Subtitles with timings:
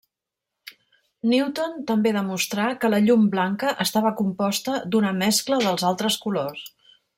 [1.33, 6.69] Newton també demostrà que la llum blanca estava composta d'una mescla dels altres colors.